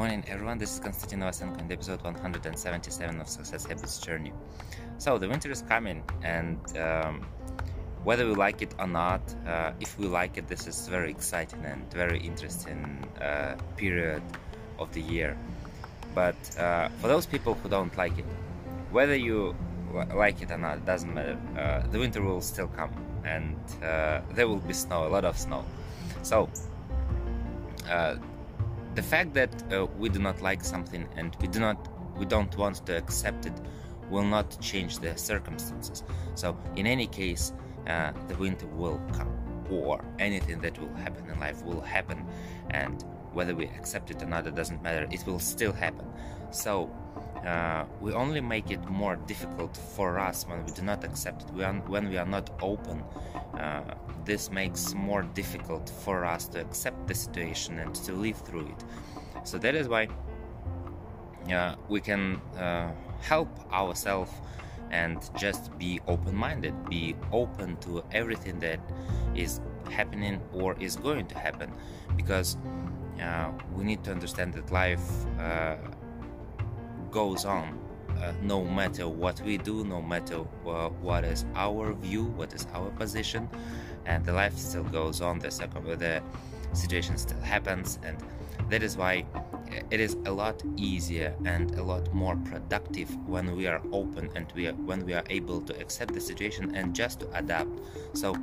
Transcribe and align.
morning, 0.00 0.24
everyone. 0.28 0.56
This 0.56 0.72
is 0.72 0.80
Konstantin 0.80 1.20
Novasenko 1.20 1.60
in 1.60 1.70
episode 1.70 2.02
177 2.02 3.20
of 3.20 3.28
Success 3.28 3.66
Habits 3.66 3.98
Journey. 3.98 4.32
So, 4.96 5.18
the 5.18 5.28
winter 5.28 5.50
is 5.50 5.60
coming, 5.60 6.02
and 6.22 6.58
um, 6.78 7.26
whether 8.02 8.26
we 8.26 8.32
like 8.32 8.62
it 8.62 8.74
or 8.78 8.86
not, 8.86 9.20
uh, 9.46 9.72
if 9.78 9.98
we 9.98 10.06
like 10.06 10.38
it, 10.38 10.48
this 10.48 10.66
is 10.66 10.88
very 10.88 11.10
exciting 11.10 11.62
and 11.66 11.84
very 11.92 12.18
interesting 12.18 13.04
uh, 13.20 13.56
period 13.76 14.22
of 14.78 14.90
the 14.94 15.02
year. 15.02 15.36
But 16.14 16.40
uh, 16.58 16.88
for 17.00 17.08
those 17.08 17.26
people 17.26 17.52
who 17.52 17.68
don't 17.68 17.94
like 17.98 18.16
it, 18.18 18.24
whether 18.90 19.14
you 19.14 19.54
like 20.14 20.40
it 20.40 20.50
or 20.50 20.56
not, 20.56 20.78
it 20.78 20.86
doesn't 20.86 21.12
matter. 21.12 21.38
Uh, 21.58 21.86
the 21.88 21.98
winter 21.98 22.22
will 22.22 22.40
still 22.40 22.68
come, 22.68 22.94
and 23.26 23.54
uh, 23.82 24.22
there 24.32 24.48
will 24.48 24.64
be 24.64 24.72
snow, 24.72 25.06
a 25.06 25.10
lot 25.10 25.26
of 25.26 25.36
snow. 25.36 25.62
So, 26.22 26.48
uh, 27.90 28.16
the 29.00 29.06
fact 29.06 29.32
that 29.32 29.50
uh, 29.72 29.86
we 29.98 30.10
do 30.10 30.18
not 30.18 30.42
like 30.42 30.62
something 30.62 31.08
and 31.16 31.34
we 31.40 31.48
do 31.48 31.58
not 31.58 31.78
we 32.18 32.26
don't 32.26 32.54
want 32.58 32.84
to 32.84 32.94
accept 32.94 33.46
it 33.46 33.58
will 34.10 34.28
not 34.36 34.60
change 34.60 34.98
the 34.98 35.16
circumstances. 35.16 36.02
So 36.34 36.48
in 36.76 36.86
any 36.86 37.06
case 37.06 37.54
uh, 37.86 38.12
the 38.28 38.34
winter 38.34 38.66
will 38.66 39.00
come 39.16 39.30
or 39.70 40.04
anything 40.18 40.60
that 40.60 40.78
will 40.78 40.94
happen 40.96 41.30
in 41.30 41.40
life 41.40 41.62
will 41.64 41.80
happen 41.80 42.26
and 42.70 43.02
whether 43.32 43.54
we 43.54 43.64
accept 43.78 44.10
it 44.10 44.22
or 44.22 44.26
not 44.26 44.46
it 44.46 44.54
doesn't 44.54 44.82
matter. 44.82 45.06
It 45.10 45.26
will 45.26 45.38
still 45.38 45.72
happen. 45.72 46.06
So 46.50 46.90
uh, 47.46 47.84
we 48.00 48.12
only 48.12 48.40
make 48.40 48.70
it 48.70 48.84
more 48.88 49.16
difficult 49.26 49.76
for 49.76 50.18
us 50.18 50.46
when 50.46 50.64
we 50.64 50.72
do 50.72 50.82
not 50.82 51.04
accept 51.04 51.42
it. 51.42 51.62
Are, 51.62 51.72
when 51.72 52.08
we 52.08 52.18
are 52.18 52.26
not 52.26 52.50
open 52.62 53.02
uh, 53.58 53.82
this 54.24 54.50
makes 54.50 54.94
more 54.94 55.22
difficult 55.22 55.90
for 56.04 56.24
us 56.24 56.46
to 56.48 56.60
accept 56.60 57.06
the 57.06 57.14
situation 57.14 57.78
and 57.78 57.94
to 57.94 58.12
live 58.12 58.36
through 58.38 58.66
it. 58.66 58.84
So 59.44 59.58
that 59.58 59.74
is 59.74 59.88
why 59.88 60.08
uh, 61.52 61.74
we 61.88 62.00
can 62.00 62.36
uh, 62.58 62.92
help 63.20 63.48
ourselves 63.72 64.32
and 64.90 65.18
just 65.38 65.76
be 65.78 66.00
open-minded 66.08 66.74
be 66.88 67.14
open 67.32 67.76
to 67.76 68.02
everything 68.12 68.58
that 68.58 68.80
is 69.36 69.60
happening 69.88 70.40
or 70.52 70.76
is 70.80 70.96
going 70.96 71.26
to 71.26 71.38
happen. 71.38 71.72
Because 72.16 72.56
uh, 73.22 73.50
we 73.74 73.84
need 73.84 74.02
to 74.04 74.10
understand 74.10 74.54
that 74.54 74.70
life 74.72 75.08
uh, 75.38 75.76
goes 77.10 77.44
on 77.44 77.78
uh, 78.22 78.32
no 78.42 78.64
matter 78.64 79.08
what 79.08 79.40
we 79.40 79.56
do, 79.56 79.84
no 79.84 80.02
matter 80.02 80.40
uh, 80.66 80.88
what 81.00 81.24
is 81.24 81.44
our 81.54 81.92
view, 81.94 82.24
what 82.24 82.52
is 82.52 82.66
our 82.74 82.90
position, 82.90 83.48
and 84.06 84.24
the 84.24 84.32
life 84.32 84.56
still 84.56 84.84
goes 84.84 85.20
on. 85.20 85.38
The, 85.38 85.48
the 85.98 86.22
situation 86.76 87.16
still 87.16 87.40
happens, 87.40 87.98
and 88.02 88.18
that 88.68 88.82
is 88.82 88.96
why 88.96 89.24
it 89.90 90.00
is 90.00 90.16
a 90.26 90.30
lot 90.30 90.62
easier 90.76 91.34
and 91.44 91.74
a 91.76 91.82
lot 91.82 92.12
more 92.12 92.36
productive 92.36 93.14
when 93.26 93.56
we 93.56 93.66
are 93.66 93.80
open 93.92 94.30
and 94.34 94.52
we 94.54 94.66
are 94.66 94.72
when 94.72 95.04
we 95.04 95.14
are 95.14 95.24
able 95.30 95.60
to 95.62 95.78
accept 95.80 96.12
the 96.12 96.20
situation 96.20 96.74
and 96.74 96.94
just 96.94 97.20
to 97.20 97.30
adapt. 97.38 97.70
So 98.14 98.34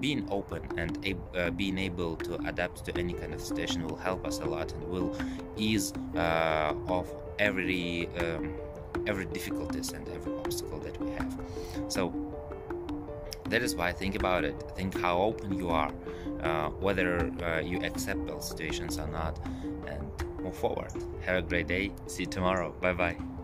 being 0.00 0.26
open 0.30 0.62
and 0.76 1.16
uh, 1.34 1.50
being 1.50 1.78
able 1.78 2.16
to 2.16 2.34
adapt 2.46 2.84
to 2.84 2.96
any 2.98 3.12
kind 3.12 3.34
of 3.34 3.40
situation 3.40 3.86
will 3.86 3.96
help 3.96 4.26
us 4.26 4.40
a 4.40 4.44
lot 4.44 4.72
and 4.72 4.84
will 4.84 5.14
ease 5.56 5.92
uh, 6.16 6.74
off 6.88 7.08
every 7.38 8.08
um, 8.20 8.54
every 9.06 9.26
difficulties 9.26 9.92
and 9.92 10.08
every 10.08 10.32
obstacle 10.34 10.78
that 10.80 11.00
we 11.00 11.10
have. 11.12 11.38
So 11.88 12.12
that 13.44 13.62
is 13.62 13.74
why 13.74 13.92
think 13.92 14.16
about 14.16 14.44
it. 14.44 14.60
Think 14.74 14.98
how 15.00 15.20
open 15.20 15.56
you 15.56 15.70
are 15.70 15.92
uh, 16.42 16.68
whether 16.68 17.30
uh, 17.42 17.60
you 17.60 17.80
accept 17.82 18.26
those 18.26 18.48
situations 18.48 18.98
or 18.98 19.06
not 19.08 19.38
and 19.86 20.10
move 20.40 20.56
forward. 20.56 20.92
Have 21.24 21.36
a 21.36 21.42
great 21.42 21.66
day. 21.66 21.92
See 22.06 22.24
you 22.24 22.28
tomorrow. 22.28 22.72
Bye 22.80 22.92
bye 22.92 23.35